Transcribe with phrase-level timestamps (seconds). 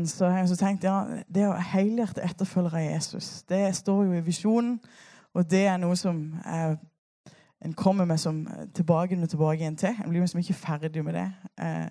[0.00, 4.06] høsten så har jeg så tenkt ja, det å helhjertet etterfølgere av Jesus, det står
[4.06, 4.78] jo i visjonen.
[5.34, 6.76] Og det er noe som er,
[7.62, 9.94] en kommer med som tilbake og tilbake igjen til.
[10.02, 11.28] En blir liksom ikke ferdig med det.
[11.60, 11.88] Eh,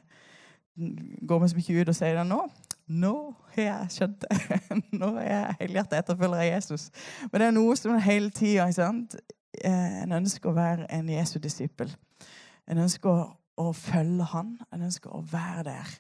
[1.27, 2.41] går liksom ikke ut og sier det nå.
[2.88, 3.14] Nå
[3.54, 4.60] har jeg skjønt det.
[4.99, 6.90] Nå er jeg helhjertet etterfølger av Jesus.
[7.32, 11.94] Men det er noe som hele tida eh, En ønsker å være en Jesu disippel.
[12.68, 13.30] En ønsker
[13.60, 14.57] å følge han.
[14.73, 15.96] En ønsker å være der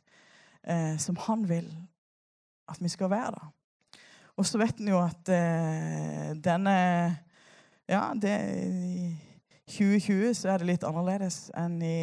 [0.63, 1.69] eh, som han vil
[2.69, 3.31] at vi skal være.
[3.35, 3.49] der.
[4.39, 6.75] Og så vet en jo at eh, denne
[7.89, 8.33] Ja, det,
[8.69, 9.15] i
[9.65, 11.95] 2020 så er det litt annerledes enn i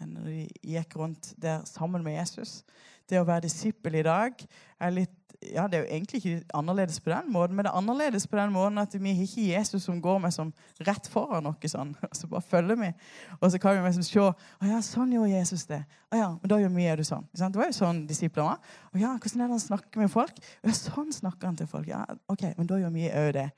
[0.00, 0.40] enn når de
[0.72, 2.60] gikk rundt der sammen med Jesus.
[3.08, 4.42] Det å være disippel i dag
[4.80, 7.78] er litt ja, Det er jo egentlig ikke annerledes på den måten, men det er
[7.78, 10.52] annerledes på den måten at vi har ikke Jesus som går med som
[10.86, 11.94] rett foran noe sånn.
[12.18, 12.92] Så bare følger vi.
[13.40, 14.34] Og så kan vi liksom se Å
[14.68, 15.80] ja, sånn gjorde Jesus det.
[16.12, 17.28] Å ja, men da gjør vi er det sånn.
[17.32, 18.74] Det var jo sånn disipler var.
[18.92, 20.42] Å ja, hvordan er det han snakker med folk?
[20.60, 21.88] Å ja, sånn snakker han til folk.
[21.88, 23.48] Ja, OK, men da gjør vi òg det.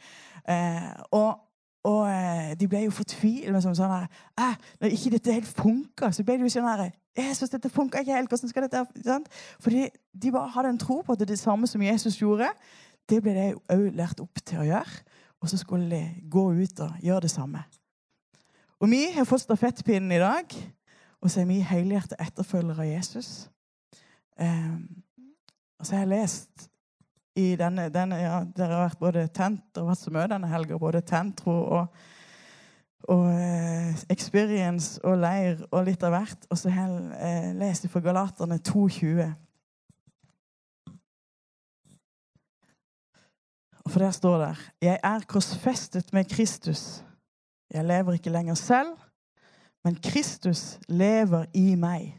[0.47, 1.49] Eh, og
[1.83, 3.51] og eh, de ble jo fortvilet.
[3.51, 7.51] Liksom, sånn her, når ikke dette helt funka, så ble de jo sånn her Jesus,
[7.53, 8.29] dette funka ikke helt.
[8.29, 9.29] hvordan skal dette sant?
[9.61, 9.89] Fordi
[10.23, 12.49] de bare hadde en tro på at det, det samme som Jesus gjorde,
[13.09, 15.03] det ble de òg lært opp til å gjøre.
[15.43, 17.65] Og så skulle de gå ut og gjøre det samme.
[18.83, 20.55] Og vi har fått stafettpinnen i dag,
[21.21, 23.31] og så er vi helhjertede etterfølgere av Jesus.
[24.41, 25.03] Um,
[25.79, 26.69] og så har jeg lest
[27.39, 30.79] i denne, denne ja, Dere har vært både tent og vært så mye denne helga.
[30.79, 32.03] Både tentro og,
[33.11, 36.47] og eh, experience og leir og litt av hvert.
[36.51, 39.31] Og så hel, jeg leser jeg fra Galaterne 2,20.
[43.83, 47.05] Og for der står det Jeg er korsfestet med Kristus.
[47.73, 48.97] Jeg lever ikke lenger selv,
[49.85, 52.13] men Kristus lever i meg.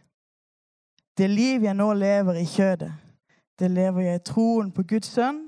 [1.17, 2.93] Det liv jeg nå lever i kjødet
[3.59, 5.45] det lever jeg i troen på Guds sønn,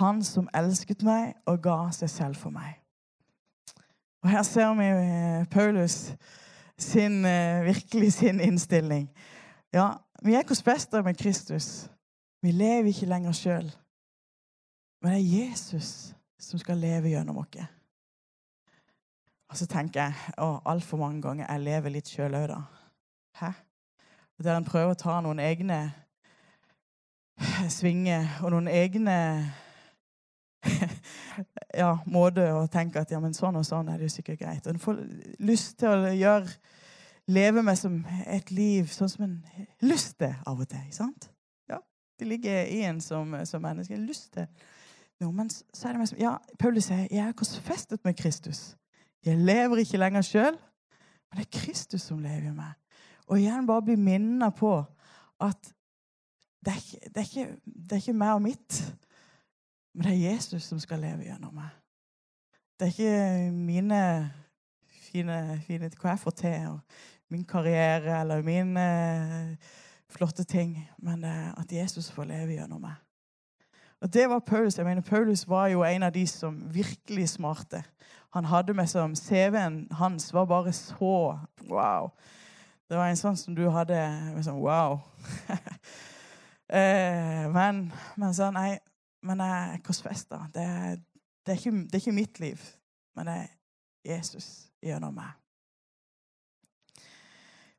[0.00, 2.81] han som elsket meg og ga seg selv for meg.
[4.22, 6.14] Og Her ser vi eh, Paulus
[6.78, 9.10] sin, eh, virkelig sin innstilling.
[9.72, 9.90] Ja,
[10.22, 11.90] vi er korsfester med Kristus.
[12.42, 13.72] Vi lever ikke lenger sjøl.
[15.02, 17.66] Men det er Jesus som skal leve gjennom oss.
[19.50, 22.60] Og så tenker jeg å, altfor mange ganger jeg lever litt sjøl òg, da.
[23.40, 23.50] Hæ?
[24.42, 25.92] Der en prøver å ta noen egne
[27.70, 29.16] svinger og noen egne
[31.76, 34.66] ja, måte å tenke at ja, men sånn og sånn er det jo sikkert greit.
[34.66, 35.00] Og en får
[35.44, 36.52] lyst til å gjøre,
[37.32, 40.84] leve med som et liv sånn som en har lyst til av og til.
[40.94, 41.30] sant?
[41.70, 41.78] Ja,
[42.18, 43.94] Det ligger i en som, som menneske.
[43.94, 44.46] En lyst til
[45.22, 45.32] noe.
[45.32, 48.72] Men så er det som, ja, Paulus sier jeg er korsfestet med Kristus.
[49.24, 50.56] Jeg lever ikke lenger sjøl,
[51.30, 52.74] men det er Kristus som lever i meg.
[53.30, 54.74] Og igjen bare bli minnet på
[55.42, 55.72] at
[56.62, 58.76] det er, ikke, det, er ikke, det er ikke meg og mitt,
[59.94, 61.70] men det er Jesus som skal leve gjennom meg.
[62.80, 64.02] Det er ikke mine
[65.12, 68.86] fine, fine hva jeg får til, og min karriere eller mine
[70.12, 72.98] flotte ting, men det er at Jesus får leve gjennom meg.
[74.02, 74.78] Og det var Paulus.
[74.78, 77.84] Jeg mener, Paulus var jo en av de som virkelig smarte.
[78.34, 81.38] Han hadde med som CV-en hans var bare så
[81.68, 82.10] wow.
[82.90, 83.98] Det var en sånn som du hadde
[84.34, 84.98] med sånn wow.
[86.72, 87.82] Eh, men,
[88.16, 88.78] men sånn, nei,
[89.22, 90.46] men er korsfesta.
[90.54, 90.66] Det,
[91.46, 92.58] det, det, er ikke mitt liv,
[93.16, 93.48] men det er
[94.14, 94.48] Jesus
[94.82, 95.30] gjennom meg.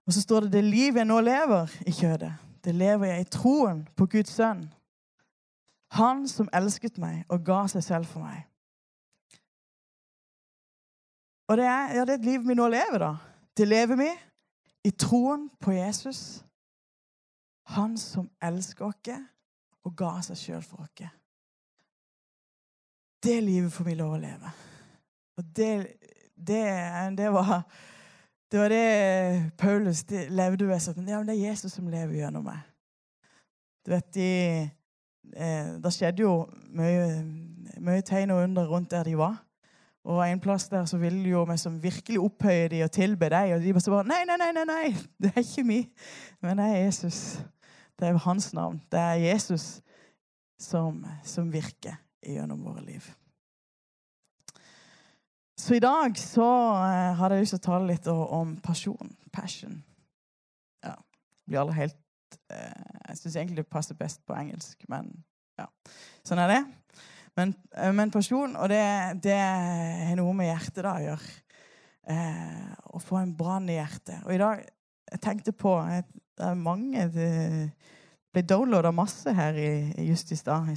[0.06, 2.34] Og så står det det livet jeg nå lever i kjødet,
[2.64, 4.66] det lever jeg i troen på Guds sønn.
[6.00, 8.48] Han som elsket meg og ga seg selv for meg.
[11.52, 13.12] Og det er, ja, det er et liv vi nå lever, da.
[13.58, 14.09] Det lever vi
[14.88, 16.44] i troen på Jesus
[17.64, 19.12] han som elsker oss
[19.84, 21.12] og ga seg sjøl for oss.
[23.23, 24.52] Det livet får vi lov å leve.
[25.40, 25.72] Og det,
[26.35, 26.64] det,
[27.17, 27.64] det var
[28.53, 30.78] det var det Paulus det levde ved.
[30.84, 32.59] Sånn, ja, men det er Jesus som lever gjennom meg.
[33.81, 34.28] Du vet, de,
[35.34, 36.35] eh, Det skjedde jo
[36.70, 37.23] mye,
[37.81, 39.40] mye tegn og under rundt der de var.
[40.05, 43.31] Og en plass der så ville de jo vi som virkelig opphøye de og tilbe
[43.34, 43.55] deg.
[43.55, 44.85] Og de bare så Nei, nei, nei, nei, nei,
[45.17, 45.90] det er ikke meg.
[46.41, 47.41] men det er Jesus.
[47.97, 48.81] Det er hans navn.
[48.91, 49.81] Det er Jesus
[50.59, 53.05] som, som virker gjennom våre liv.
[55.64, 59.11] Så i dag så uh, hadde jeg lyst til å tale litt om passion.
[59.31, 59.78] Passion.
[60.84, 60.96] Ja.
[61.47, 61.99] Blir aldri helt
[62.52, 65.11] uh, Jeg syns egentlig det passer best på engelsk, men
[65.59, 65.70] ja.
[66.25, 66.59] Sånn er det.
[67.37, 68.84] Men, uh, men pasjon, og det,
[69.23, 71.40] det har noe med hjertet da å gjøre.
[72.91, 74.26] å få en brann i hjertet.
[74.26, 74.66] Og i dag
[75.14, 77.29] jeg tenkte på at Det er mange Det
[78.34, 80.67] ble downloada masse her i, just i stad?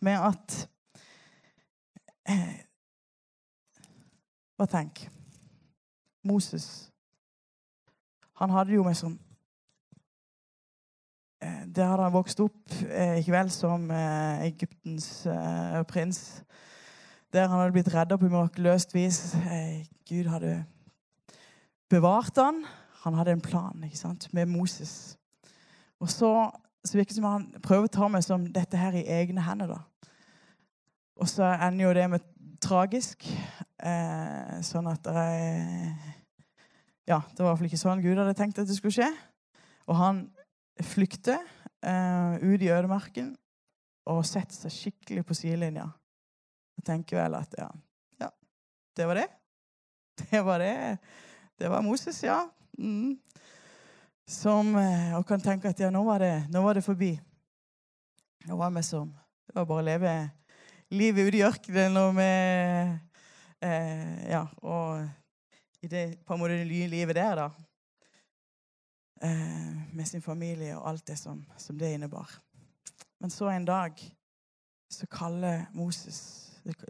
[0.00, 0.68] Med at
[2.28, 2.58] eh,
[4.56, 5.06] Hva tenk?
[6.26, 6.90] Moses
[8.40, 9.18] Han hadde jo meg som
[11.42, 16.22] eh, Der hadde han vokst opp eh, ikke vel som eh, Egyptens eh, prins.
[17.32, 19.34] Der han hadde blitt redda på mirakuløst vis.
[19.34, 20.64] Eh, Gud hadde
[21.90, 22.64] bevart han.
[23.04, 25.18] Han hadde en plan ikke sant, med Moses.
[26.00, 26.50] Og så,
[26.84, 29.76] så virker det som han prøver å ta meg som dette her i egne hender.
[29.76, 30.10] da.
[31.16, 32.24] Og så ender jo det med
[32.62, 33.24] tragisk.
[33.76, 36.14] Eh, sånn at er
[37.06, 39.10] Ja, det var fall ikke sånn Gud hadde tenkt at det skulle skje.
[39.86, 40.24] Og han
[40.82, 41.38] flykter
[41.86, 43.34] eh, ut i ødemarken
[44.10, 45.86] og setter seg skikkelig på sidelinja.
[46.76, 47.68] Og tenker vel at ja,
[48.22, 48.30] ja,
[48.96, 49.28] det var det.
[50.30, 50.96] Det var det.
[51.60, 52.38] Det var Moses, ja.
[52.78, 53.18] Mm.
[54.26, 57.10] Som, eh, og kan tenke at ja, nå var det, nå var det forbi.
[58.48, 59.10] Nå var vi som
[59.46, 60.14] Det var bare å leve
[60.90, 62.98] livet ute i ørkenen og med
[63.62, 65.08] eh, Ja, og
[65.82, 67.48] i det på en måte det nye livet der, da.
[69.22, 72.40] Eh, med sin familie og alt det som, som det innebar.
[73.20, 73.94] Men så en dag
[74.90, 76.46] så kaller Moses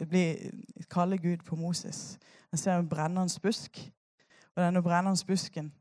[0.09, 0.51] blir,
[0.89, 2.19] kaller Gud på Moses.
[2.49, 3.93] Han ser en brennende busk.
[4.55, 5.73] Og denne brennende busken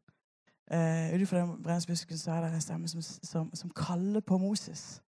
[0.71, 4.39] eh, Ut den brennende busken så er det en stemme som, som, som, kaller på
[4.39, 5.03] Moses.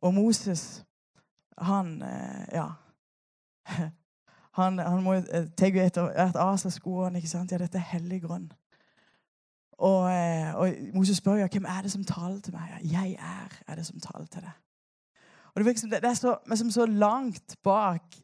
[0.00, 0.84] Og Moses,
[1.60, 2.68] han eh, Ja.
[4.58, 5.20] Han, han må jo
[5.54, 7.20] ta etter hvert av seg skoene.
[7.20, 7.52] ikke sant?
[7.54, 8.48] Ja, dette er hellig grunn.
[9.78, 12.72] Og, eh, og, Moses spør ja, hvem er det som taler til meg.
[12.82, 14.58] Ja, jeg er er det som taler til deg.
[15.54, 18.18] Og Det, det er så, liksom så langt bak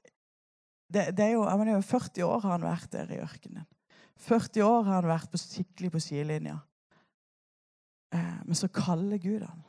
[0.92, 3.66] det, det er jo, jeg mener, 40 år har han vært der i ørkenen.
[4.22, 6.58] 40 år har han vært på, skikkelig på sidelinja.
[8.14, 9.64] Eh, men så kaller Gud han.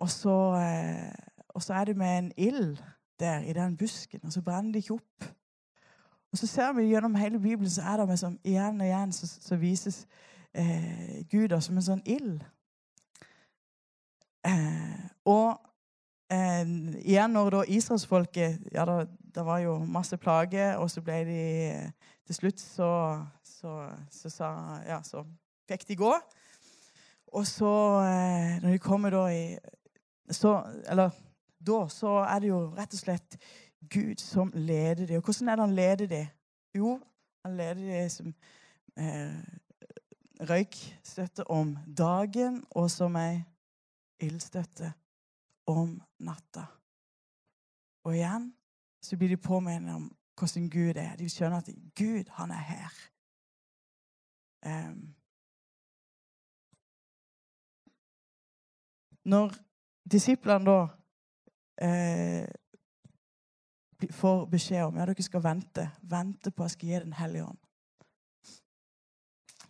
[0.00, 2.76] Og så, eh, og så er det med en ild
[3.20, 5.24] der i den busken, og så brenner det ikke opp.
[6.32, 9.12] Og så ser vi gjennom hele Bibelen så er det med som, igjen og igjen
[9.12, 10.06] så, så vises
[10.54, 12.44] eh, Gud som en sånn ild.
[14.46, 15.58] Eh, og
[16.32, 16.70] eh,
[17.02, 19.04] igjen når da israelsfolket ja, da,
[19.34, 21.42] Det var jo masse plager, og så ble de
[22.26, 22.88] Til slutt så,
[23.44, 23.74] så,
[24.10, 24.48] så, sa,
[24.86, 25.24] ja, så
[25.68, 26.14] fikk de gå.
[27.36, 27.74] Og så,
[28.06, 29.58] eh, når de kommer da i
[30.30, 31.10] så, Eller
[31.66, 33.36] da så er det jo rett og slett
[33.90, 35.16] Gud som leder dem.
[35.20, 36.26] Og hvordan er det han leder dem?
[36.74, 37.00] Jo,
[37.44, 38.34] han leder dem som
[38.96, 39.40] eh,
[40.40, 43.42] røykstøtte om dagen og som ei
[44.20, 44.92] ildstøtte
[45.66, 46.66] om natta.
[48.04, 48.50] Og igjen
[49.02, 51.16] så blir de påminnet om hvordan Gud er.
[51.16, 52.92] De skjønner at Gud, han er her.
[54.66, 55.14] Um,
[59.24, 59.54] når
[60.12, 60.86] disiplene da
[61.80, 62.46] eh,
[64.16, 67.48] får beskjed om ja, dere skal vente, vente på at jeg skal gi Den hellige
[67.48, 67.58] ånd,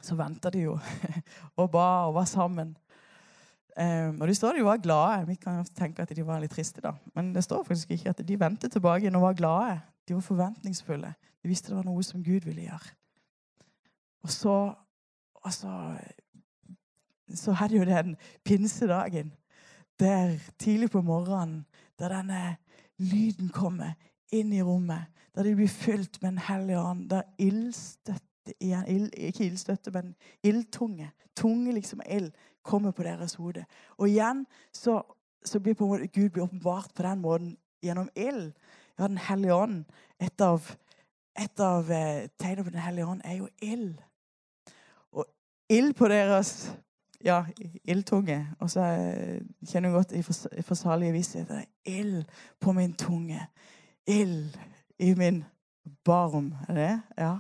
[0.01, 0.79] så venta de jo
[1.61, 2.77] og ba og var sammen.
[3.77, 5.27] Um, og det står de var glade.
[5.29, 6.95] Vi kan tenke at de var litt triste, da.
[7.15, 9.81] Men det står faktisk ikke at de vendte tilbake og var glade.
[10.09, 11.15] De var forventningsfulle.
[11.43, 12.97] De visste det var noe som Gud ville gjøre.
[14.25, 14.57] Og så
[15.41, 15.97] og så,
[17.35, 19.33] så hadde jo den pinsedagen
[20.01, 21.67] der tidlig på morgenen,
[22.01, 22.57] der denne
[22.99, 23.95] lyden kommer
[24.33, 28.27] inn i rommet, der de blir fylt med Den hellige ånd, der ildstøtte
[28.61, 31.13] ild, Ikke ildstøtte, men ildtunge.
[31.37, 33.65] Tunge liksom ild kommer på deres hode.
[33.97, 35.03] Og igjen så,
[35.45, 38.53] så blir en måte Gud blir åpenbart på den måten gjennom ild.
[38.99, 39.85] Ja, Den hellige ånd.
[40.21, 40.77] Et av,
[41.39, 44.01] et av eh, tegnene på Den hellige ånd er jo ild.
[45.13, 45.27] Og
[45.69, 46.73] ild på deres
[47.25, 47.45] ja,
[47.85, 48.47] ildtunge.
[48.61, 51.53] Og så eh, kjenner hun godt i forsalige visshet
[51.85, 52.25] ild
[52.61, 53.47] på min tunge.
[54.07, 54.59] Ild
[54.99, 55.45] i min
[56.05, 56.55] barm.
[56.69, 57.01] Er det?
[57.19, 57.37] Ja.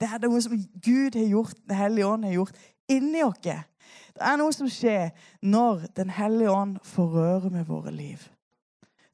[0.00, 2.56] Det er noe som Gud har gjort, Den hellige ånd har gjort
[2.88, 3.42] inni oss.
[4.12, 5.10] Det er noe som skjer
[5.42, 8.28] når Den hellige ånd får røre med våre liv.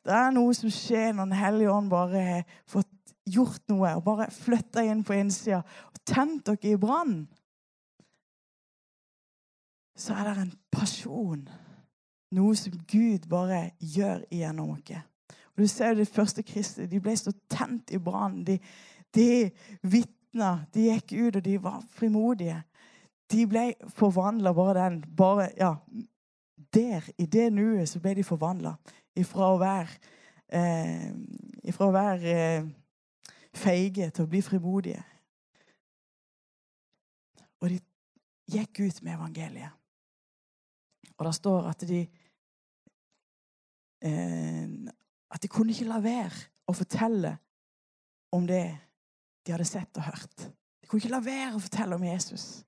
[0.04, 2.94] Det er noe som skjer når Den hellige ånd bare har fått
[3.28, 7.26] gjort noe og bare flytta inn på innsida og tent dere i brann.
[9.98, 11.48] Så er det en pasjon.
[12.36, 14.92] Noe som Gud bare gjør igjennom oss.
[15.56, 18.44] Og du ser jo De første kristne de ble så tent i brann.
[18.44, 18.58] De,
[19.14, 19.50] de
[19.82, 20.66] vitna.
[20.74, 22.60] De gikk ut, og de var frimodige.
[23.30, 25.74] De ble forvandla bare den bare, ja,
[26.74, 28.74] Der, i det nuet, så ble de forvandla.
[29.16, 29.88] Ifra å være,
[30.52, 31.14] eh,
[31.64, 32.66] ifra å være eh,
[33.54, 35.02] feige til å bli frimodige.
[37.60, 37.80] Og de
[38.52, 39.78] gikk ut med evangeliet.
[41.18, 42.00] Og det står at de
[44.02, 44.68] eh,
[45.30, 47.34] At de kunne ikke la være å fortelle
[48.32, 48.64] om det
[49.46, 50.48] de hadde sett og hørt.
[50.80, 52.62] De kunne ikke la være å fortelle om Jesus.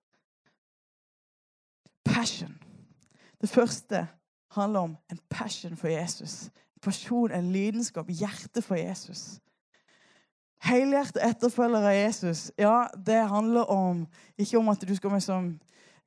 [2.04, 2.52] Passion.
[3.40, 4.06] Det første
[4.52, 6.50] handler om en passion for Jesus.
[6.76, 9.40] En passion, en lidenskap, hjerte for Jesus.
[10.60, 14.02] Helhjertet etterfølger av Jesus, ja, det handler om
[14.36, 15.54] ikke om at du skal liksom,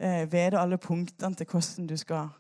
[0.04, 2.32] eh, vite alle punktene til hvordan du skal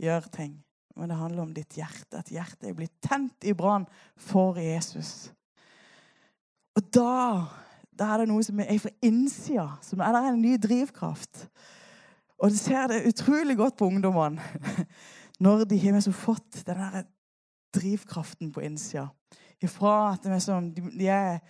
[0.00, 0.54] gjøre ting.
[0.96, 2.20] Men det handler om ditt hjerte.
[2.20, 3.86] At hjertet er blitt tent i brann
[4.20, 5.30] for Jesus.
[6.76, 7.46] Og da,
[7.92, 9.68] da er det noe som er fra innsida.
[9.84, 11.46] Som er, der en ny drivkraft.
[12.40, 14.42] Og du ser det utrolig godt på ungdommene
[15.44, 17.08] når de har liksom fått den der
[17.76, 19.08] drivkraften på innsida.
[19.60, 21.40] Ifra at de er, de er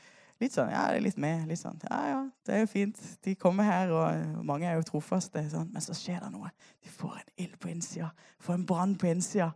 [0.40, 1.46] litt sånn Ja, det er litt med.
[1.48, 3.00] litt sånn, Ja, ja, det er jo fint.
[3.24, 5.42] De kommer her, og mange er jo trofaste.
[5.52, 5.68] Sånn.
[5.72, 6.50] Men så skjer det noe.
[6.82, 8.10] De får en ild på innsida.
[8.40, 9.50] Får en brann på innsida.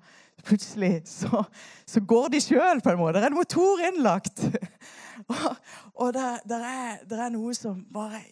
[0.44, 1.44] Plutselig så,
[1.86, 3.18] så går de sjøl, på en måte.
[3.18, 4.44] Det er en motor innlagt.
[5.32, 5.50] og,
[5.94, 8.22] og det, det, er, det, er, noe som bare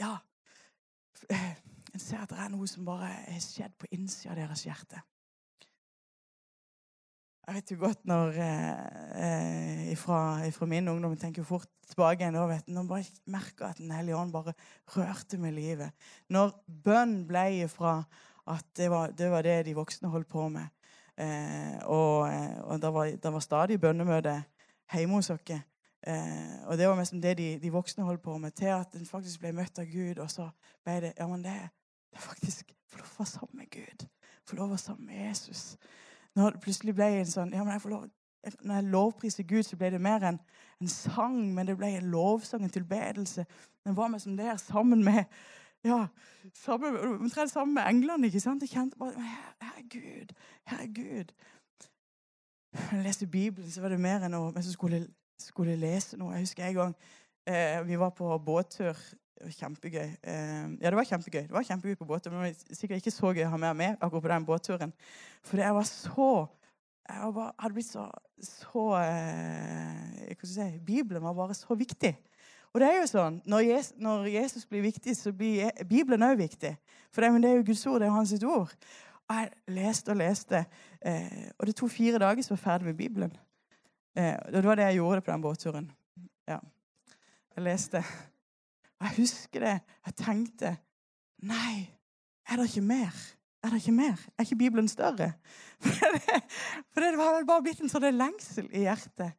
[0.00, 0.16] Ja.
[1.32, 5.02] En ser at det er noe som bare er skjedd på innsida av deres hjerte.
[7.42, 12.38] Jeg vet jo godt når eh, ifra, ifra, min ungdom tenker jo fort tilbake igjen,
[12.48, 14.54] vet du, Når bare merka at Den hellige ånd bare
[14.94, 15.90] rørte med livet.
[16.30, 16.52] Når
[16.84, 17.96] bønn ble ifra
[18.46, 20.70] at det var, det var, det de voksne holdt på med,
[21.18, 24.36] eh, og, eh, og det, var, var stadig bønnemøte
[24.92, 28.50] hjemme hos oss eh, Og det var liksom det de, de, voksne holdt på med,
[28.50, 30.18] til at en faktisk ble møtt av Gud.
[30.18, 30.48] Og så
[30.84, 31.58] ble det ja, men det,
[32.10, 34.06] det er faktisk få lov å være sammen med Gud.
[34.46, 35.76] Få lov å være sammen med Jesus.
[36.36, 38.04] Når det plutselig ble en sånn ja, men jeg får lov,
[38.62, 40.38] Når jeg lovpriser Gud, så ble det mer en,
[40.80, 43.44] en sang, men det ble en lovsang, en tilbedelse.
[43.84, 45.24] Den var med som der sammen med
[45.84, 46.06] ja,
[46.54, 48.26] sammen, omtrent sammen med englene.
[48.26, 48.62] ikke sant?
[48.62, 49.80] Jeg kjente bare her, herregud.
[49.80, 50.34] er Gud.
[50.66, 51.32] Her er Gud.
[52.72, 55.06] Når jeg leste Bibelen, så var det mer enn å jeg skulle,
[55.38, 56.32] skulle lese noe.
[56.32, 56.94] Jeg husker en gang
[57.46, 58.96] eh, vi var på båttur
[59.50, 60.08] kjempegøy.
[60.22, 61.42] Eh, ja, det var kjempegøy.
[61.48, 63.76] Det var kjempegøy på båten men det var sikkert ikke så gøy å ha mer
[63.78, 64.92] med akkurat på den båtturen.
[65.42, 66.32] For jeg var så
[67.02, 68.04] Jeg var, hadde blitt så,
[68.38, 72.12] så eh, si Bibelen var bare så viktig.
[72.72, 76.38] Og det er jo sånn, Når Jesus, når Jesus blir viktig, så blir Bibelen òg
[76.38, 76.76] viktig.
[77.10, 78.76] For det, det, er jo Guds ord, det er jo hans ord.
[79.28, 80.64] Og jeg leste og leste.
[81.02, 83.34] Eh, og det tok fire dager, så var ferdig med Bibelen.
[84.16, 85.90] Eh, det var det jeg gjorde på den båtturen.
[86.48, 86.60] Ja.
[87.56, 88.31] Jeg leste og
[89.08, 89.76] jeg husker det.
[90.06, 90.76] Jeg tenkte
[91.42, 91.88] Nei,
[92.46, 93.22] er det ikke mer?
[93.62, 94.18] Er det ikke mer?
[94.38, 95.32] Er ikke Bibelen større?
[95.82, 96.42] For det,
[96.94, 99.32] for det var bare blitt en sånn lengsel i hjertet.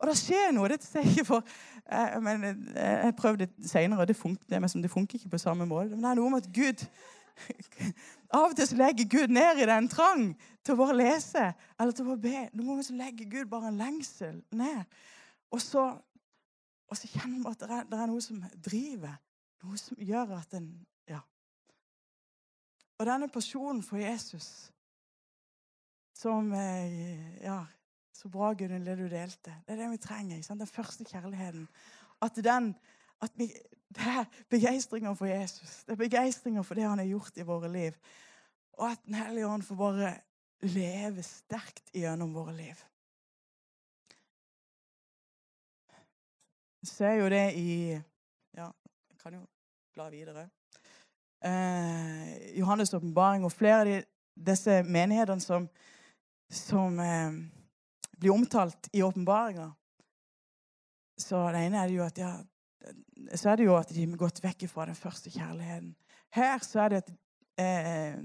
[0.00, 0.68] Og det skjer noe.
[0.68, 1.46] det jeg ikke for,
[1.92, 5.38] eh, men eh, Jeg prøvde det senere, og det funker, det, det funker ikke på
[5.38, 5.90] samme måte.
[5.90, 6.86] Men det er noe med at Gud
[8.36, 10.26] Av og til så legger Gud ned i den trang
[10.64, 11.46] til å bare lese
[11.80, 12.42] eller til å bare be.
[12.52, 14.84] Noen ganger så legger Gud bare en lengsel ned.
[15.50, 15.86] Og så
[16.90, 19.18] og så kjenner man at det er, det er, noe som driver.
[19.62, 20.70] Noe som gjør at en
[21.08, 21.20] Ja.
[22.98, 24.70] Og denne personen for Jesus
[26.14, 27.64] som eh, Ja,
[28.12, 29.54] så bra, Gunhild, det du delte.
[29.66, 30.36] Det er det vi trenger.
[30.36, 30.60] Ikke sant?
[30.60, 31.68] Den første kjærligheten.
[32.20, 32.74] At den
[33.20, 33.52] at vi,
[33.90, 35.84] Det er begeistringa for Jesus.
[35.84, 37.96] Det er begeistringa for det han har gjort i våre liv.
[38.78, 40.12] Og at Den hellige ånd får bare
[40.62, 42.84] leve sterkt gjennom våre liv.
[46.86, 47.70] Ser jo det i
[48.56, 48.66] Ja,
[49.10, 49.44] jeg kan jo
[49.94, 50.48] bla videre.
[51.44, 54.00] Eh, Johannes' åpenbaring og flere av de,
[54.50, 55.68] disse menighetene som,
[56.50, 57.38] som eh,
[58.18, 59.70] blir omtalt i åpenbaringa.
[61.20, 62.34] Så det ene er det jo at ja,
[63.36, 65.92] så er det jo at de har gått vekk fra den første kjærligheten.
[66.34, 67.10] Her så er det at
[67.60, 68.16] eh,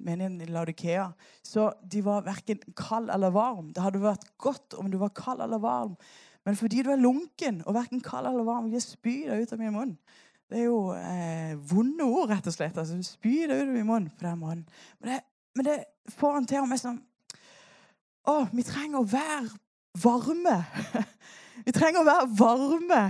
[0.00, 1.10] menigheten i Laudikea
[1.42, 3.72] Så de var verken kald eller varm.
[3.74, 5.96] Det hadde vært godt om du var kald eller varm.
[6.50, 9.52] Men fordi du er lunken og verken kald eller varm, vil jeg spy deg ut
[9.54, 9.92] av min munn.
[10.50, 12.74] Det er jo eh, vonde ord, rett og slett.
[12.74, 14.64] altså Spy deg ut av min munn på den måten.
[14.98, 15.18] Men det,
[15.54, 15.76] men det
[16.16, 16.98] får han til med sånn
[18.26, 19.52] Å, vi trenger å være
[20.02, 20.56] varme.
[21.68, 23.00] vi trenger å være varme.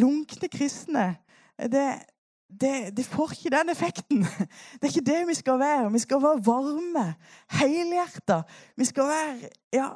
[0.00, 1.06] Lunkne kristne.
[1.60, 1.84] Det,
[2.48, 4.24] det, det, får ikke den effekten.
[4.80, 5.92] Det er ikke det vi skal være.
[5.92, 7.06] Vi skal være varme,
[7.60, 8.46] helhjerta.
[8.80, 9.92] Vi skal være ja,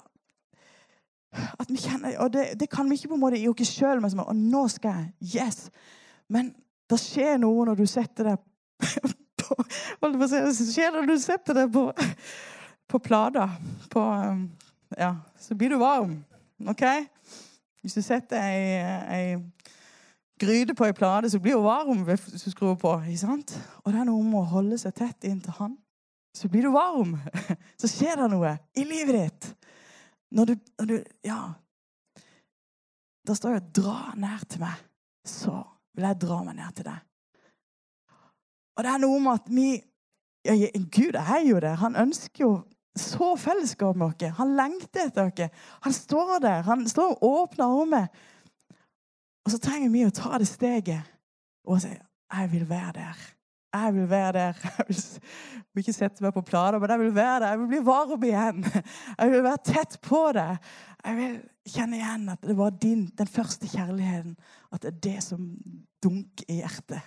[1.32, 4.02] at vi kjenner, og det, det, kan vi ikke på en måte i oss sjøl.
[4.02, 5.36] Og nå skal jeg.
[5.36, 5.70] Yes.
[6.28, 6.52] Men
[6.90, 8.40] det skjer noe når du setter deg
[9.42, 9.58] på,
[10.00, 11.86] Det skjer når du setter deg på,
[12.90, 13.48] på plata.
[13.90, 14.48] På, um,
[14.98, 16.18] ja, så blir du varm.
[16.68, 16.84] OK?
[17.80, 19.38] Hvis du setter ei, ei
[20.40, 22.96] gryte på ei plate, så blir hun varm hvis du skrur på.
[23.06, 23.54] ikke sant?
[23.84, 25.78] Og det er noe om å holde seg tett inntil Han.
[26.36, 27.16] så blir du varm.
[27.80, 29.48] Så skjer det noe i livet ditt.
[30.30, 31.40] Når du, når du Ja.
[33.26, 34.82] Det står jo 'dra nær til meg',
[35.24, 35.62] så
[35.94, 36.98] vil jeg dra meg nær til deg.
[38.76, 39.68] Og det er noe med at vi
[40.44, 41.76] ja, Gud er jo det.
[41.76, 42.62] Han ønsker jo
[42.96, 44.36] så fellesskap med oss.
[44.38, 45.66] Han lengter etter oss.
[45.82, 46.62] Han står der.
[46.62, 48.06] Han står og åpner armer.
[49.44, 51.02] Og så trenger vi å ta det steget
[51.64, 51.88] og si
[52.32, 53.39] 'Jeg vil være der'.
[53.72, 54.52] Jeg vil være der.
[54.78, 55.02] Jeg vil,
[55.74, 57.52] vil ikke sette meg på planer, men jeg vil være der.
[57.52, 58.64] Jeg vil bli varm igjen.
[59.20, 60.56] Jeg vil være tett på deg.
[61.04, 61.36] Jeg vil
[61.70, 64.34] kjenne igjen at det var din, den første kjærligheten.
[64.72, 65.46] At det er det som
[66.02, 67.06] dunker i hjertet.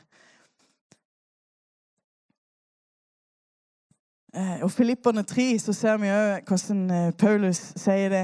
[4.34, 8.24] Eh, og Filipperne 3 så ser vi òg hvordan eh, Paulus sier det.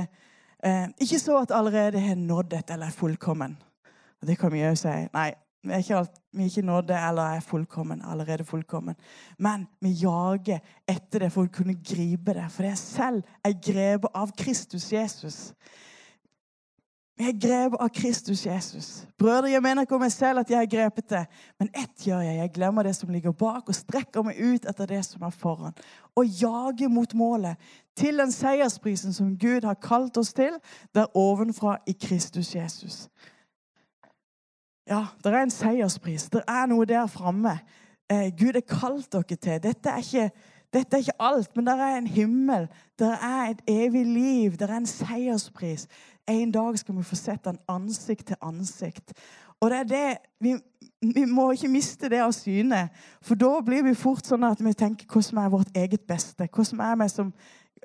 [0.66, 3.60] Eh, ikke så at allerede har nådd et eller er fullkommen.
[4.22, 4.96] Og Det kan vi òg si.
[5.14, 5.30] Nei,
[5.64, 8.96] vi er ikke, vi er ikke nådde eller er fullkommen, allerede fullkommen.
[9.40, 12.46] Men vi jager etter det for å kunne gripe det.
[12.54, 15.40] For det er selv er grepet av Kristus Jesus.
[17.20, 18.88] Vi er grepet av Kristus Jesus.
[19.20, 21.26] Brødre, jeg mener ikke om meg selv at jeg har grepet det.
[21.60, 22.38] Men ett gjør jeg.
[22.40, 25.76] Jeg glemmer det som ligger bak, og strekker meg ut etter det som er foran.
[26.16, 27.60] Og jager mot målet.
[28.00, 30.56] Til den seiersprisen som Gud har kalt oss til,
[30.96, 33.10] der ovenfra i Kristus Jesus.
[34.90, 36.30] Ja, det er en seierspris.
[36.34, 37.60] Det er noe der framme.
[38.10, 39.60] Eh, Gud har kalt dere til.
[39.62, 40.30] Dette er, ikke,
[40.74, 42.66] dette er ikke alt, men det er en himmel.
[43.00, 44.58] Det er et evig liv.
[44.58, 45.86] Det er en seierspris.
[46.28, 49.14] En dag skal vi få sett den ansikt til ansikt.
[49.62, 50.56] Og det er det, vi,
[51.14, 52.88] vi må ikke miste det av syne.
[53.22, 56.50] For da blir vi fort sånn at vi tenker hva som er vårt eget beste.
[56.64, 57.30] Som er vi som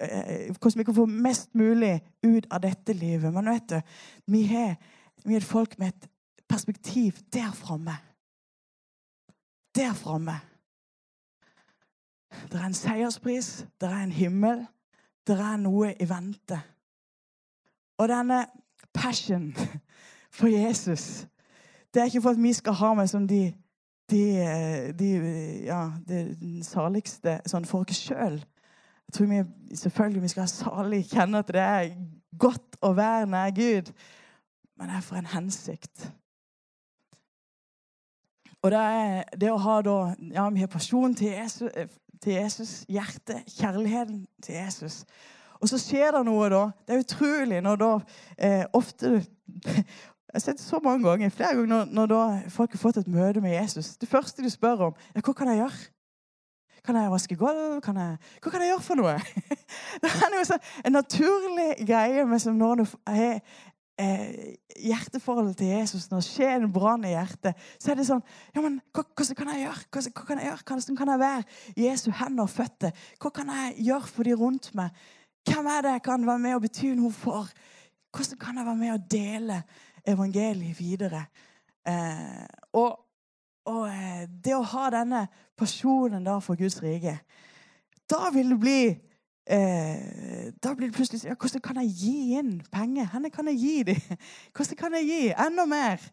[0.01, 3.29] eh, hvordan vi kan få mest mulig ut av dette livet.
[3.29, 3.97] Men vet du,
[4.33, 4.77] vi har,
[5.25, 6.11] vi er et folk med et
[6.55, 7.97] perspektiv der framme.
[9.75, 10.41] Der framme.
[12.53, 14.67] Det er en seierspris, det er en himmel,
[15.27, 16.61] det er noe i vente.
[17.99, 18.47] Og denne
[18.95, 19.55] passion
[20.39, 21.27] for Jesus
[21.95, 23.53] Det er ikke for at vi skal ha meg som de,
[24.11, 24.23] de,
[24.99, 25.11] de
[25.63, 26.25] ja, det
[26.67, 28.41] saligste sånn for oss sjøl.
[29.07, 29.39] Jeg tror vi
[29.79, 31.95] selvfølgelig vi skal ha salig kjenne at det er
[32.39, 33.93] godt å være nær Gud.
[34.75, 36.11] Men det er for en hensikt.
[38.65, 39.99] Og det er det å ha da
[40.33, 41.69] Ja, vi har pasjon til Jesus,
[42.25, 45.03] til Jesus, hjerte, kjærligheten til Jesus.
[45.61, 46.63] Og så skjer det noe da.
[46.87, 47.93] Det er utrolig når da
[48.39, 49.19] eh, ofte
[50.35, 52.97] Jeg har sett det så mange ganger, flere ganger når, når da folk har fått
[52.99, 53.93] et møte med Jesus.
[54.01, 55.85] Det første de spør om, er hva kan jeg gjøre?
[56.85, 57.61] Kan jeg vaske gulv?
[57.77, 59.15] Hva kan jeg gjøre for noe?
[60.03, 63.39] Det er noe sånn, en naturlig greie men som når du har
[64.01, 68.23] eh, hjerteforholdet til Jesus, når skjer en brann i hjertet, så er det sånn
[68.55, 69.87] ja, men hva, hva kan jeg gjøre?
[69.89, 70.67] Hva, hva kan jeg gjøre?
[70.71, 73.07] Hvordan kan jeg være Jesu hender og føtter?
[73.23, 75.07] Hva kan jeg gjøre for de rundt meg?
[75.45, 77.49] Hvem er det jeg kan være med og bety noe for?
[78.15, 79.63] Hvordan kan jeg være med og dele
[80.09, 81.25] evangeliet videre?
[81.85, 82.45] Eh,
[82.81, 82.95] og,
[83.69, 85.27] og eh, det å ha denne
[85.59, 87.19] pasjonen da for Guds rike,
[88.11, 88.79] da vil det bli
[89.47, 93.09] eh, da blir det plutselig ja, Hvordan kan jeg gi inn penger?
[93.11, 94.01] Hvordan kan jeg gi dem?
[94.55, 96.07] Hvordan kan jeg gi enda mer?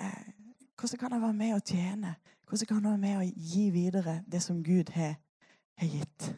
[0.00, 0.32] Eh,
[0.76, 2.14] hvordan kan jeg være med og tjene?
[2.48, 5.14] Hvordan kan jeg være med og gi videre det som Gud har,
[5.78, 6.34] har gitt?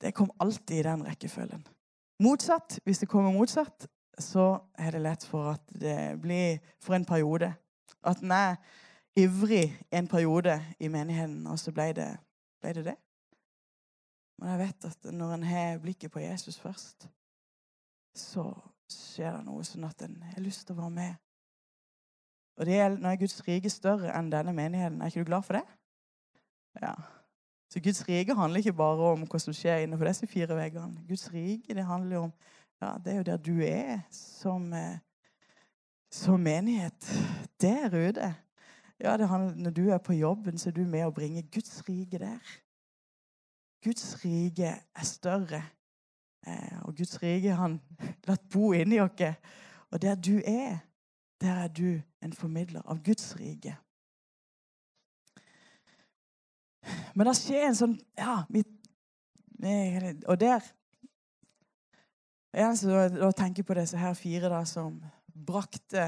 [0.00, 1.66] Det kom alltid i den rekkefølgen.
[2.20, 3.86] Motsatt, hvis det kommer motsatt,
[4.18, 7.52] så er det lett for at det blir for en periode.
[8.04, 8.56] At en er
[9.16, 12.16] ivrig en periode i menigheten, og så ble det
[12.60, 12.84] ble det.
[12.84, 12.96] det.
[14.38, 17.08] Men jeg vet at når en har blikket på Jesus først,
[18.16, 18.50] så
[18.90, 21.22] skjer det noe sånn at en har lyst til å være med.
[22.56, 25.00] Og det er når Guds rike større enn denne menigheten.
[25.00, 25.64] Er ikke du glad for det?
[26.80, 26.94] Ja.
[27.72, 31.04] Så Guds rike handler ikke bare om hva som skjer innenfor disse fire veggene.
[31.08, 32.32] Guds rike det handler om
[32.80, 34.98] ja, Det er jo der du er som, eh,
[36.12, 37.08] som menighet.
[37.60, 38.34] Der ute.
[39.00, 41.82] Ja, det handler, når du er på jobben, så er du med å bringe Guds
[41.88, 42.52] rike der.
[43.84, 45.62] Guds rike er større.
[46.46, 47.80] Eh, og Guds rike han
[48.28, 49.24] latt bo inni oss.
[49.90, 50.78] Og der du er,
[51.40, 53.76] der er du en formidler av Guds rike.
[57.14, 58.68] Men det skjer en sånn Ja, mitt,
[60.28, 60.64] og der
[62.56, 66.04] Jeg da tenker på disse her fire da, som brakte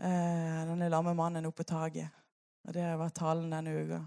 [0.00, 2.08] eh, denne lamme mannen opp på taket.
[2.64, 4.00] Og det var talen denne uka.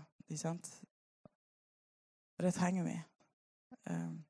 [2.38, 2.96] Og det trenger vi.
[3.90, 4.24] Ehm,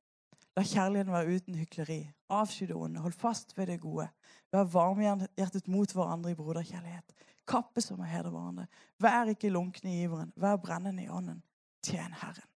[0.56, 2.00] la kjærligheten være uten hykleri.
[2.28, 3.00] Avsky det onde.
[3.00, 4.08] Hold fast ved det gode.
[4.52, 7.14] Vær varmhjertet mot hverandre i broderkjærlighet.
[7.48, 8.66] Kappe som er hedre hverandre.
[8.98, 10.32] Vær ikke lunkne i iveren.
[10.36, 11.42] Vær brennende i ånden.
[11.82, 12.50] Tjen Herren.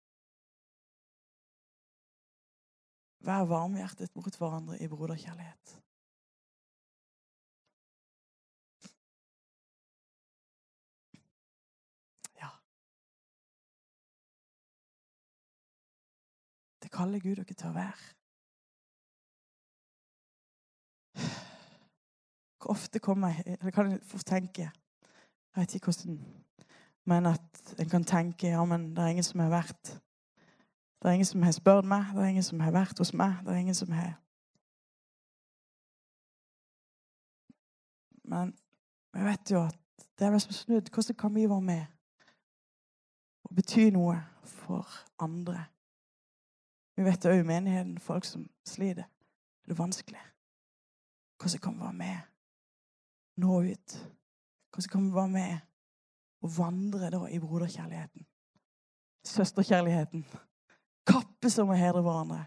[3.21, 5.79] Vær varmhjertet mot hverandre i broderkjærlighet.
[16.89, 18.07] Det kaller Gud dere til å være.
[22.57, 26.17] Hvor ofte kommer jeg Eller kan jeg fort tenke Jeg vet ikke hvordan
[27.05, 31.19] Men at en kan tenke ja, men det er ingen som har vært Det er
[31.19, 33.61] ingen som har spurt meg, det er ingen som har vært hos meg, det er
[33.67, 34.17] ingen som har
[38.25, 38.57] Men
[39.15, 40.89] jeg vet jo at det er vel som snudd.
[40.93, 41.85] Hvordan kan vi være med
[43.45, 45.69] og bety noe for andre?
[46.99, 49.07] Vi vet òg i menigheten folk som sliter.
[49.63, 50.23] Det er vanskelig.
[51.39, 52.17] Hvordan kan vi være med
[53.39, 53.95] nå ut?
[54.73, 55.61] Hvordan kan vi være med
[56.43, 58.27] og vandre da i broderkjærligheten?
[59.31, 60.27] Søsterkjærligheten.
[61.07, 62.43] Kappe som å hedre hverandre.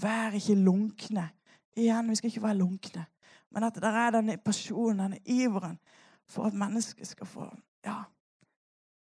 [0.00, 1.28] Vær ikke lunkne.
[1.76, 3.04] Igjen, vi skal ikke være lunkne.
[3.52, 5.76] Men at det er denne pasjonen, denne iveren,
[6.24, 7.50] for at mennesket skal få
[7.84, 8.06] ja,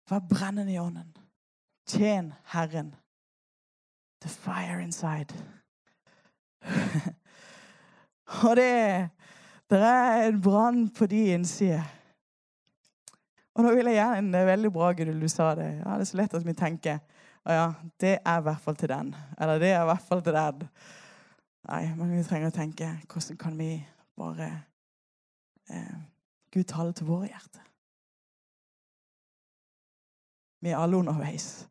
[0.09, 1.15] være brennende i ånden.
[1.87, 2.97] Tjen Herren.
[4.21, 5.33] The fire inside.
[8.43, 9.09] Og det,
[9.69, 11.83] det er en brann på de innside.
[13.55, 15.69] Og da vil jeg gjerne Det er veldig bra, Gud, du sa det.
[15.79, 16.99] Ja, det er så lett at vi tenker
[17.47, 17.67] å ja,
[17.99, 19.13] det er i hvert fall til den.
[19.39, 20.67] Eller det er i hvert fall til den.
[21.69, 23.71] Nei, men vi trenger å tenke hvordan kan vi
[24.19, 24.49] bare
[25.71, 25.97] eh,
[26.53, 27.65] Gud tale til våre hjerter.
[30.59, 31.67] Vi er alle underveis.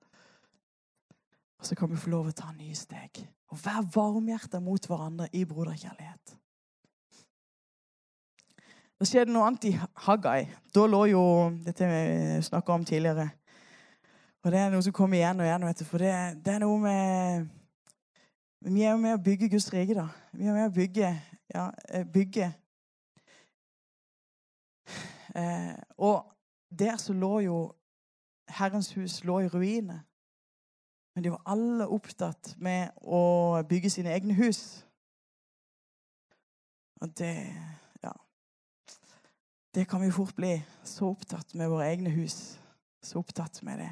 [1.58, 3.22] Og så kan vi få lov å ta nye steg.
[3.50, 6.34] Og være varmhjerta mot hverandre i broderkjærlighet.
[8.98, 9.74] Det skjedde noe annet i
[10.06, 10.48] Haggai.
[10.74, 11.22] Da lå jo
[11.64, 13.28] dette vi snakka om tidligere.
[14.42, 15.66] Og det er noe som kommer igjen og igjen.
[15.68, 17.48] Vet du, for det, det er noe med
[18.66, 20.08] Vi er jo med å bygge Guds rike, da.
[20.34, 21.12] Vi er med å bygge
[21.54, 21.70] ja,
[22.12, 22.52] bygge.
[25.34, 26.24] Eh, og
[26.78, 27.58] der så lå jo
[28.48, 30.07] Herrens hus lå i ruiner.
[31.18, 34.84] Men de var alle opptatt med å bygge sine egne hus.
[37.02, 37.32] Og det
[38.04, 38.12] Ja.
[39.74, 40.62] Det kan vi fort bli.
[40.84, 42.60] Så opptatt med våre egne hus.
[43.02, 43.90] Så opptatt med det.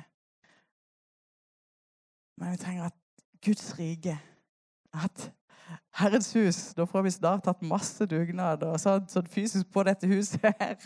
[2.38, 2.94] Men vi trenger at
[3.42, 4.18] Guds rike
[4.94, 5.32] At
[5.90, 10.06] Herrens hus Da får vi snart tatt masse dugnad og sånn, sånn fysisk på dette
[10.06, 10.78] huset her.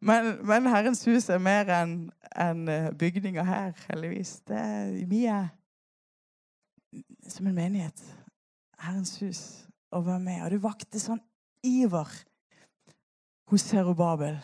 [0.00, 1.94] Men, men Herrens hus er mer enn
[2.40, 4.38] en eh, bygninga her, heldigvis.
[4.48, 5.40] Det er mye
[7.28, 8.00] som en menighet.
[8.80, 9.42] Herrens hus
[9.92, 10.40] å være med.
[10.44, 11.20] Og det vakte sånn
[11.66, 12.08] iver
[13.50, 14.38] hos Herobabel.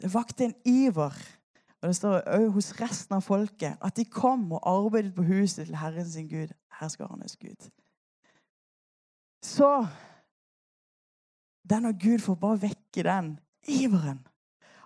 [0.00, 1.16] Det vakte en iver.
[1.82, 5.66] Og det står òg hos resten av folket at de kom og arbeidet på huset
[5.66, 7.66] til Herren sin Gud, herskarenes Gud.
[9.44, 9.68] Så
[11.68, 13.34] er Gud får bare vekke den
[13.68, 14.22] iveren.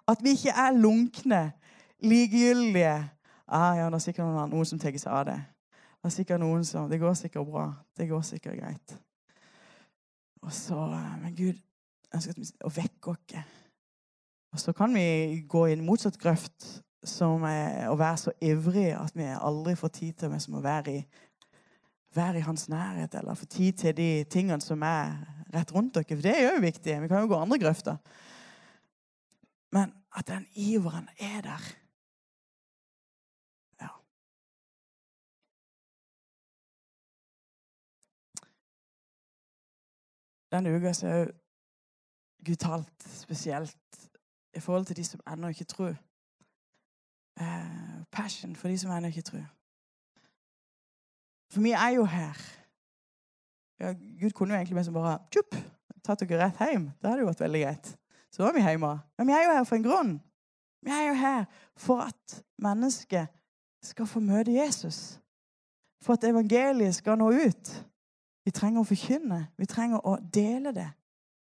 [0.08, 1.42] At vi ikke er lunkne,
[2.00, 2.96] likegyldige.
[3.48, 5.38] Ah, ja, det er sikkert noen, noen som tar seg av det.
[5.98, 7.68] Det er sikkert noen som Det går sikkert bra.
[7.96, 8.98] Det går sikkert greit.
[10.42, 10.76] Og så
[11.22, 11.58] Men Gud
[12.14, 13.40] ønsker at vi å vekke oss.
[14.52, 18.94] Og så kan vi gå i en motsatt grøft, som er å være så ivrig
[18.96, 21.02] at vi aldri får tid til å være i,
[22.14, 25.12] være i hans nærhet, eller få tid til de tingene som er
[25.54, 26.08] rett rundt dere.
[26.08, 26.96] For det er jo viktig.
[27.02, 28.00] Vi kan jo gå andre grøfter.
[29.76, 31.62] Men at den iveren er der.
[33.80, 33.90] Ja.
[40.52, 41.24] Denne uka så er
[42.46, 44.10] Gud talt spesielt
[44.54, 45.94] i forhold til de som ennå ikke tror.
[47.40, 49.46] Eh, passion for de som ennå ikke tror.
[51.52, 52.36] For vi er jo her.
[53.80, 55.54] Ja, Gud kunne jo egentlig bare, bare tjup,
[56.04, 56.90] tatt dere rett hjem.
[57.00, 57.98] Det hadde jo vært veldig greit
[58.32, 58.98] så var vi hjemme.
[59.18, 60.12] Men vi er jo her for en grunn.
[60.82, 61.44] Vi er jo her
[61.76, 63.26] for at mennesket
[63.82, 65.20] skal få møte Jesus.
[66.02, 67.72] For at evangeliet skal nå ut.
[68.44, 69.40] Vi trenger å forkynne.
[69.58, 70.88] Vi trenger å dele det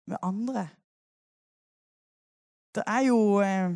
[0.07, 0.67] med andre.
[2.75, 3.75] Det er jo eh,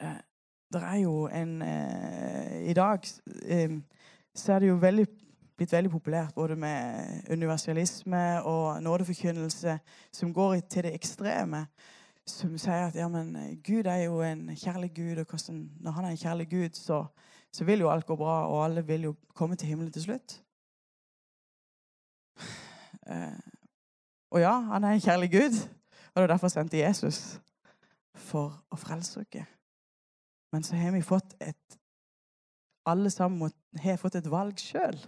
[0.00, 0.22] eh
[0.74, 3.04] Det er jo en eh, I dag
[4.34, 5.06] så er det jo veldig
[5.56, 9.78] blitt veldig populært både med universalisme og nådeforkynnelse
[10.12, 11.66] som går til det ekstreme.
[12.26, 16.04] Som sier at ja, men Gud er jo en kjærlig Gud, og hvordan, når han
[16.04, 17.04] er en kjærlig Gud, så,
[17.52, 20.40] så vil jo alt gå bra, og alle vil jo komme til himmelen til slutt.
[23.06, 23.40] Eh,
[24.30, 25.68] og ja, han er en kjærlig Gud,
[26.14, 27.40] og det er derfor sendte Jesus
[28.14, 29.50] for å frelse oss.
[30.52, 31.80] Men så har vi fått et
[32.86, 34.98] Alle sammen har fått et valg sjøl.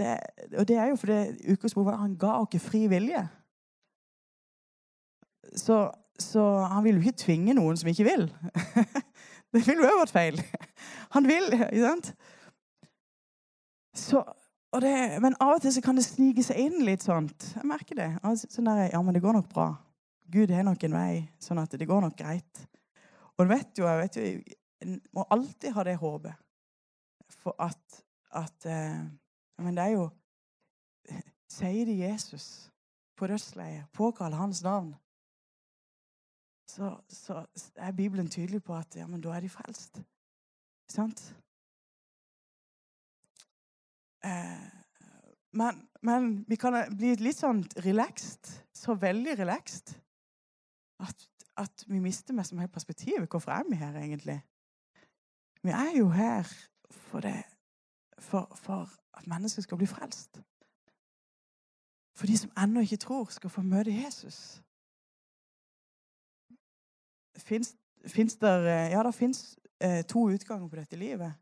[0.00, 0.16] Det,
[0.56, 1.20] og det er jo fordi
[1.52, 3.22] utgangspunktet han ga oss fri vilje.
[5.56, 5.78] Så,
[6.18, 8.28] så, han vil jo ikke tvinge noen som ikke vil.
[9.52, 10.42] det ville jo vært feil.
[11.16, 12.12] Han vil, ikke sant?
[13.96, 14.22] Så,
[14.80, 17.52] det, men av og til så kan det snike seg inn litt sånt.
[17.56, 18.10] Jeg merker det.
[18.46, 19.72] Sånn der, ja, men det går nok bra.
[20.30, 22.66] Gud har nok en vei, sånn at det går nok greit.
[23.34, 26.46] Og du vet jo, jeg vet jo, en må alltid ha det håpet.
[27.40, 28.00] For at,
[28.36, 29.00] at eh,
[29.60, 30.08] Men det er jo
[31.50, 32.70] Sier de Jesus
[33.18, 34.94] på dødsleiet, påkaller hans navn,
[36.70, 37.46] så, så,
[37.76, 39.98] er Bibelen tydelig på at ja, men da er de frelst.
[40.88, 41.22] Sant?
[44.24, 44.68] Eh,
[45.52, 48.52] men, men, vi kan bli litt sånn relaxed.
[48.76, 49.96] Så veldig relaxed
[51.02, 51.26] at,
[51.60, 53.28] at vi mister meg som helt perspektivet.
[53.30, 54.38] Hvorfor er vi her, egentlig?
[55.66, 56.46] Vi er jo her
[57.10, 57.34] for, det,
[58.20, 60.40] for, for at mennesker skal bli frelst.
[62.16, 64.62] For de som ennå ikke tror, skal få møte Jesus.
[68.06, 71.34] Fins der eh, Ja, det fins eh, to utganger på dette livet.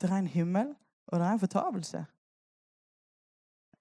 [0.00, 0.74] Det er en himmel,
[1.06, 2.04] og det er en fortapelse.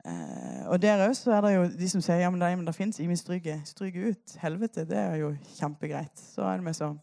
[0.05, 2.75] Eh, og der òg er det jo de som sier ja, men det, men det
[2.75, 3.61] fins ingen stryke.
[3.65, 4.37] Stryke ut.
[4.41, 6.19] Helvete, det er jo kjempegreit.
[6.19, 6.99] Så er det med sånn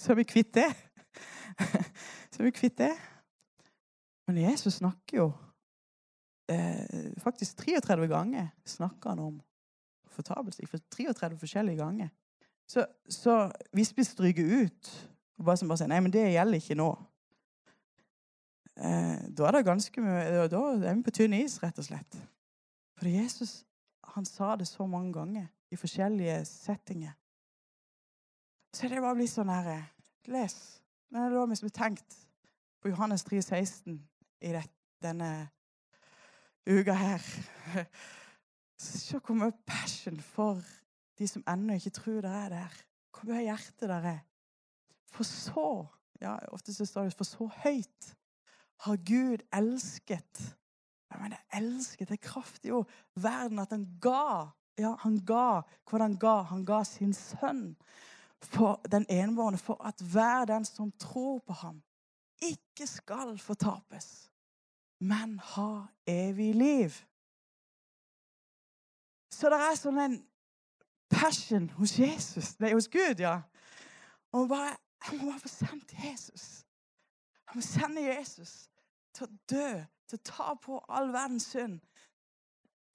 [0.00, 0.68] Så er vi kvitt det.
[2.32, 2.92] så er vi kvitt det.
[4.26, 5.26] Men Jesus snakker jo
[6.50, 9.42] eh, Faktisk 33 ganger snakker han om
[10.10, 10.62] fortapelse.
[10.90, 12.08] 33 forskjellige ganger.
[12.66, 16.78] Så, så hvis vi stryker ut og bare, bare sier nei, men det gjelder ikke
[16.78, 16.88] nå
[18.80, 22.18] eh, Da er det ganske mye Da er vi på tynn is, rett og slett.
[22.96, 23.60] For Jesus
[24.16, 27.12] han sa det så mange ganger i forskjellige settinger.
[28.72, 29.84] Så det bare blitt sånn her
[30.30, 30.54] Les.
[31.10, 32.16] Men det var som tenkt
[32.82, 33.98] på Johannes 3, 16
[34.40, 34.64] i det,
[35.02, 35.48] denne
[36.66, 37.22] uka her.
[38.78, 40.60] Se hvor mye passion for
[41.18, 42.80] de som ennå ikke tror det er der.
[43.14, 44.18] Hvor mye hjerte der er.
[45.12, 45.86] For så
[46.20, 48.16] ja, Ofte så står det 'for så høyt
[48.76, 50.56] har Gud elsket'.
[51.10, 52.88] Jeg mener, elsket det er kraftig ord.
[53.14, 54.50] Verden at han ga.
[54.78, 55.60] Ja, han ga.
[55.88, 56.42] Hvordan ga?
[56.42, 57.76] Han ga sin sønn
[58.42, 61.82] for den enbårne, for at hver den som tror på ham,
[62.42, 64.25] ikke skal fortapes,
[64.98, 66.94] men ha evig liv.
[69.32, 70.16] Så det er sånn en
[71.12, 72.54] passion hos Jesus.
[72.60, 73.40] Nei, hos Gud, ja.
[74.32, 76.64] Og bare, Jeg må bare få sendt Jesus.
[77.46, 78.54] Jeg må sende Jesus
[79.14, 79.68] til å dø,
[80.08, 81.76] til å ta på all verdens synd.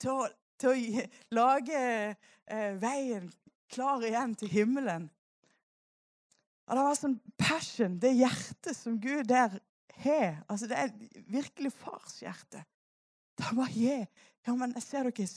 [0.01, 0.25] Til å,
[0.59, 1.05] til å
[1.37, 1.77] lage
[2.11, 3.29] eh, veien
[3.71, 5.07] klar igjen til himmelen.
[6.67, 9.55] Og Det var sånn passion, det hjertet som Gud der
[9.95, 10.43] har.
[10.49, 10.89] Altså, det er
[11.27, 12.63] virkelig fars hjerte.
[13.37, 14.07] Det var jeg.
[14.47, 15.27] Ja, men jeg ser dere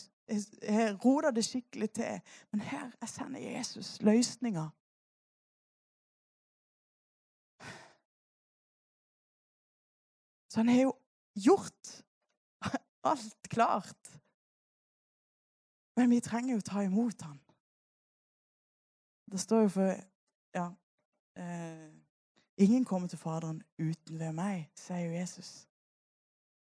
[0.62, 2.20] jeg roter det skikkelig til.
[2.52, 4.70] Men her jeg sender Jesus løsninger.
[10.48, 10.92] Så han har jo
[11.34, 12.04] gjort
[13.10, 14.20] alt klart.
[15.96, 17.40] Men vi trenger jo ta imot han.
[19.30, 19.94] Det står jo for
[20.54, 20.68] Ja.
[21.36, 21.93] Eh,
[22.56, 25.66] ingen kommer til Faderen uten ved meg, sier jo Jesus.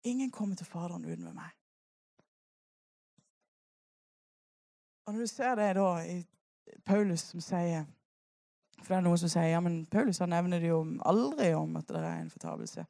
[0.04, 1.56] Ingen kommer til Faderen uten ved meg.
[5.06, 6.20] Og når du ser det da i
[6.86, 7.88] Paulus som sier
[8.78, 11.74] For det er noen som sier ja, men Paulus han nevner det jo aldri om
[11.76, 12.86] at det er en fortapelse.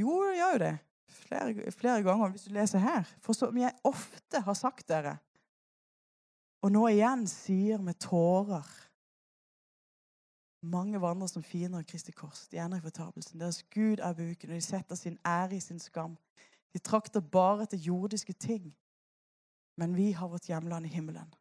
[0.00, 0.72] Jo, det gjør jo det.
[1.12, 3.04] Flere, flere ganger hvis du leser her.
[3.20, 5.18] For som jeg ofte har sagt dere,
[6.62, 8.66] og nå igjen sier med tårer
[10.62, 12.46] Mange vandrer som fiender av Kristi kors.
[12.48, 13.40] De ender i fortapelsen.
[13.40, 16.16] Deres Gud er buken, og de setter sin ære i sin skam.
[16.72, 18.70] De trakter bare etter jordiske ting.
[19.76, 21.34] Men vi har vårt hjemland i himmelen.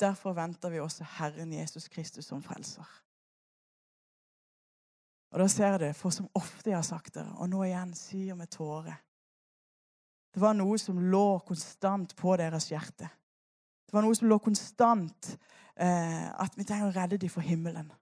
[0.00, 3.02] Derfor venter vi også Herren Jesus Kristus som frelser.
[5.30, 7.94] Og da ser jeg det, for som ofte jeg har sagt dere, og nå igjen
[7.94, 8.94] sier med tårer
[10.34, 13.08] Det var noe som lå konstant på deres hjerte.
[13.86, 15.30] Det var noe som lå konstant
[15.76, 17.92] eh, At vi trenger å redde dem for himmelen.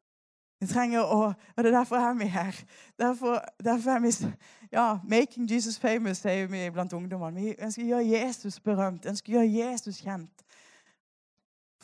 [0.64, 1.20] Vi trenger å,
[1.56, 2.56] og Det er derfor er vi her.
[2.98, 4.12] Derfor, derfor er vi,
[4.72, 7.40] ja, 'Making Jesus famous', sier vi blant ungdommene.
[7.40, 10.44] Vi ønsker å gjøre Jesus berømt, ønsker å gjøre Jesus kjent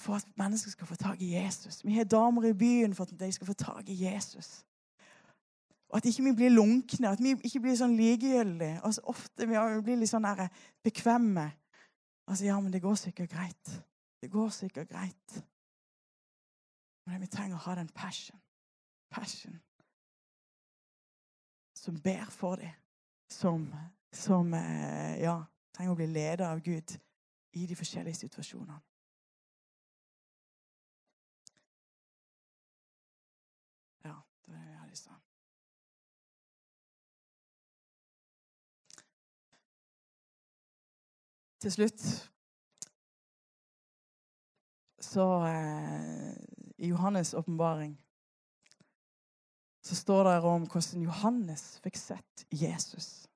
[0.00, 1.84] for at mennesker skal få tak i Jesus.
[1.84, 4.64] Vi har damer i byen for at de skal få tak i Jesus.
[5.88, 8.80] Og At ikke vi blir lunkne, at vi ikke blir sånn likegyldige.
[8.84, 10.28] Altså, ofte vi blir litt sånn
[10.84, 11.50] bekvemme.
[12.26, 13.82] Altså, ja, men det går sikkert greit.
[14.22, 15.42] Det går sikkert greit.
[17.06, 18.38] Men vi trenger å ha den passion.
[19.10, 19.60] Passion.
[21.74, 22.70] Som ber for dem.
[23.28, 23.74] Som,
[24.12, 26.96] som eh, Ja, trenger å bli ledet av Gud
[27.52, 28.78] i de forskjellige situasjonene.
[34.04, 35.18] Ja, det er det jeg hadde lyst til.
[41.60, 42.04] Til slutt
[45.00, 46.32] så eh,
[46.78, 47.98] I Johannes' åpenbaring
[49.90, 53.26] så står det om hvordan Johannes fikk sett Jesus.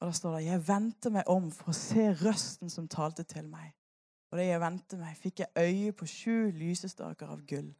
[0.00, 3.44] Og da står det 'Jeg vendte meg om for å se røsten som talte til
[3.44, 3.74] meg'.
[4.30, 7.74] Og det jeg vendte meg, fikk jeg øye på sju lysestaker av gull.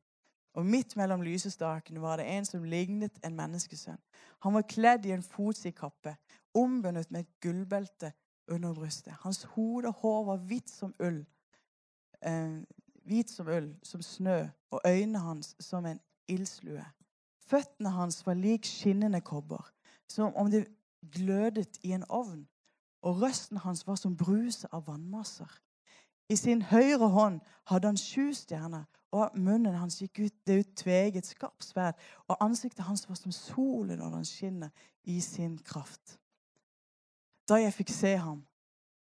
[0.55, 3.99] Og midt mellom lysestakene var det en som lignet en menneskesønn.
[4.41, 6.17] Han var kledd i en fotsidkappe,
[6.55, 8.13] ombundet med et gullbelte
[8.49, 9.13] under brystet.
[9.13, 11.27] Hans hode og hår var hvitt som ull,
[12.23, 12.61] eh,
[13.05, 16.85] hvit som ull, som snø, og øynene hans som en ildslue.
[17.49, 19.71] Føttene hans var lik skinnende kobber,
[20.09, 20.67] som om det
[21.15, 22.49] glødet i en ovn,
[23.03, 25.51] og røsten hans var som bruse av vannmasser.
[26.29, 28.85] I sin høyre hånd hadde han sju stjerner,
[29.17, 31.97] og munnen hans gikk ut det ut tveget skarpt sverd,
[32.29, 34.69] og ansiktet hans var som solen når han skinner
[35.09, 36.19] i sin kraft.
[37.49, 38.43] Da jeg fikk se ham,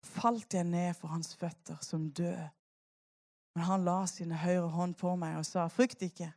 [0.05, 2.43] falt jeg ned for hans føtter som død.
[3.55, 6.29] Men han la sin høyre hånd på meg og sa, frykt ikke,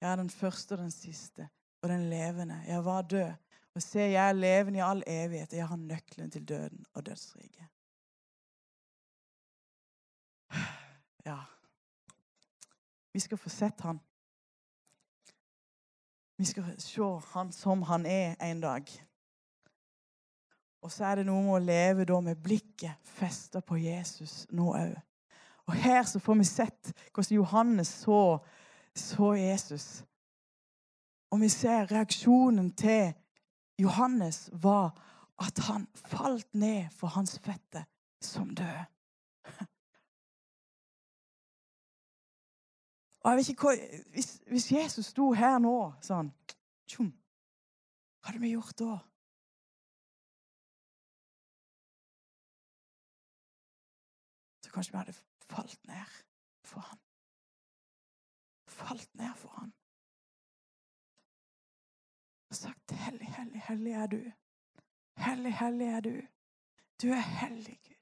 [0.00, 1.48] jeg er den første og den siste
[1.82, 2.62] og den levende.
[2.66, 3.32] Jeg var død,
[3.74, 7.06] og se, jeg er levende i all evighet, og jeg har nøkkelen til døden og
[7.06, 7.66] dødsriket.
[11.24, 11.38] Ja
[13.12, 14.00] Vi skal få sett han.
[16.36, 18.86] Vi skal se han som han er en dag.
[20.80, 24.70] Og så er det noe med å leve da med blikket festa på Jesus nå
[24.72, 24.94] òg.
[25.68, 28.38] Og her så får vi sett hvordan Johannes så,
[29.00, 30.04] så Jesus.
[31.30, 33.14] Og vi ser reaksjonen til
[33.80, 34.94] Johannes var
[35.40, 37.84] at han falt ned for hans fette
[38.20, 38.84] som død.
[43.20, 43.74] Og jeg vet ikke hva,
[44.12, 46.32] hvis, hvis Jesus sto her nå sånn
[46.88, 47.12] tjum,
[48.20, 48.96] Hva hadde vi gjort da?
[54.64, 55.16] Så kanskje vi hadde
[55.48, 56.18] falt ned
[56.68, 57.00] for han.
[58.80, 59.72] Falt ned for ham
[62.50, 64.32] Og sagt 'Hellig, hellig, hellig er du'.
[65.16, 66.20] Hellig, hellig er du.
[67.02, 67.94] Du er hellig, Gud.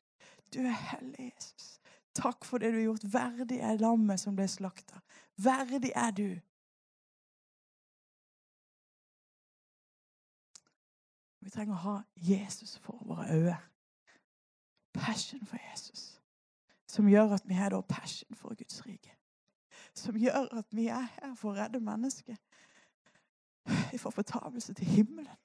[0.54, 1.80] Du er hellig, Jesus.
[2.14, 3.12] Takk for det du har gjort.
[3.12, 5.00] Verdig er lammet som ble slakta.
[5.36, 6.28] Verdig er du.
[11.40, 13.58] Vi trenger å ha Jesus for våre øyne.
[14.94, 16.20] Passion for Jesus.
[16.88, 19.17] Som gjør at vi har passion for Guds rike.
[20.02, 22.38] Som gjør at vi er her for å redde mennesket
[23.92, 25.40] i forfortapelse til himmelen.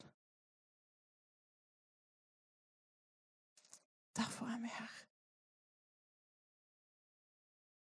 [4.16, 5.03] Derfor er vi her.